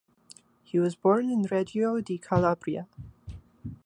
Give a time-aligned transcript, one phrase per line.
[0.63, 2.87] He was born in Reggio di Calabria.